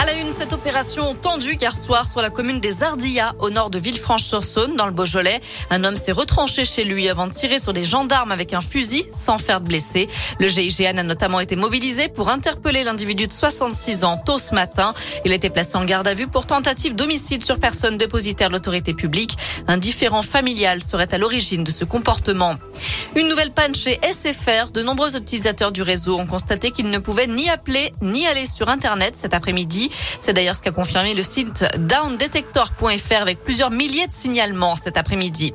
[0.00, 3.68] À la une, cette opération tendue hier soir sur la commune des Ardillas, au nord
[3.68, 5.40] de Villefranche-sur-Saône, dans le Beaujolais.
[5.70, 9.04] Un homme s'est retranché chez lui avant de tirer sur des gendarmes avec un fusil,
[9.12, 10.08] sans faire de blessés.
[10.38, 14.94] Le GIGN a notamment été mobilisé pour interpeller l'individu de 66 ans tôt ce matin.
[15.24, 18.94] Il été placé en garde à vue pour tentative d'homicide sur personne dépositaire de l'autorité
[18.94, 19.36] publique.
[19.66, 22.54] Un différent familial serait à l'origine de ce comportement.
[23.16, 24.70] Une nouvelle panne chez SFR.
[24.72, 28.68] De nombreux utilisateurs du réseau ont constaté qu'ils ne pouvaient ni appeler ni aller sur
[28.68, 29.87] Internet cet après-midi.
[30.20, 35.52] C'est d'ailleurs ce qu'a confirmé le site downdetector.fr avec plusieurs milliers de signalements cet après-midi.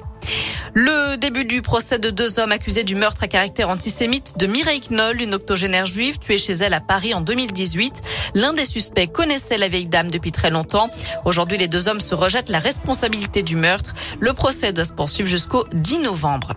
[0.75, 4.81] Le début du procès de deux hommes accusés du meurtre à caractère antisémite de Mireille
[4.89, 8.01] Knoll, une octogénaire juive tuée chez elle à Paris en 2018.
[8.33, 10.89] L'un des suspects connaissait la vieille dame depuis très longtemps.
[11.25, 13.93] Aujourd'hui, les deux hommes se rejettent la responsabilité du meurtre.
[14.19, 16.53] Le procès doit se poursuivre jusqu'au 10 novembre.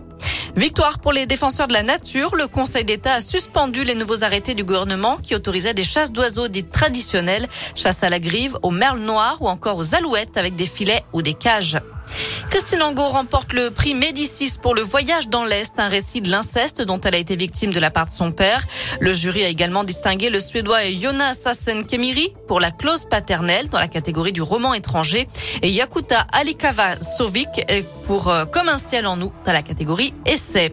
[0.56, 2.34] Victoire pour les défenseurs de la nature.
[2.34, 6.48] Le Conseil d'État a suspendu les nouveaux arrêtés du gouvernement qui autorisaient des chasses d'oiseaux
[6.48, 10.64] dites traditionnelles, chasse à la grive, aux merles noires ou encore aux alouettes avec des
[10.64, 11.76] filets ou des cages.
[12.56, 16.80] Christine Angot remporte le prix Médicis pour le voyage dans l'Est, un récit de l'inceste
[16.80, 18.64] dont elle a été victime de la part de son père.
[18.98, 23.78] Le jury a également distingué le Suédois Jonas Sassen Kemiri pour la clause paternelle dans
[23.78, 25.28] la catégorie du roman étranger
[25.60, 27.48] et Yakuta Alikava Sovic
[28.04, 30.72] pour euh, Comme un ciel en nous dans la catégorie essai.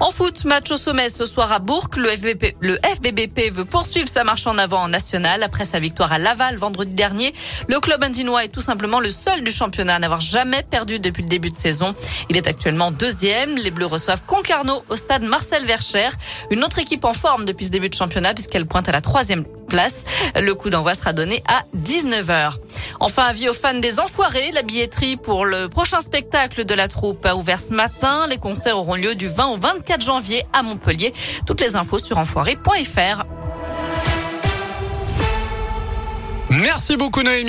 [0.00, 1.88] En foot, match au sommet ce soir à Bourg.
[1.96, 6.18] Le, FBP, FBBP veut poursuivre sa marche en avant en national après sa victoire à
[6.18, 7.34] Laval vendredi dernier.
[7.66, 11.24] Le club indinois est tout simplement le seul du championnat à n'avoir jamais perdu depuis
[11.24, 11.96] le début de saison.
[12.30, 13.56] Il est actuellement deuxième.
[13.56, 16.10] Les Bleus reçoivent Concarneau au stade Marcel Vercher.
[16.52, 19.44] Une autre équipe en forme depuis ce début de championnat puisqu'elle pointe à la troisième
[19.68, 20.04] place.
[20.34, 22.54] Le coup d'envoi sera donné à 19h.
[23.00, 24.50] Enfin, avis aux fans des Enfoirés.
[24.52, 28.26] La billetterie pour le prochain spectacle de la troupe a ouvert ce matin.
[28.28, 31.12] Les concerts auront lieu du 20 au 24 janvier à Montpellier.
[31.46, 33.24] Toutes les infos sur enfoiré.fr.
[36.50, 37.46] Merci beaucoup Noémie.